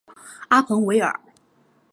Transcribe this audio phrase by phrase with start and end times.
[0.47, 1.19] 阿彭维尔。